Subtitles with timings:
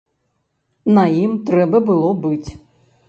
[0.99, 2.49] На ім трэба было быць.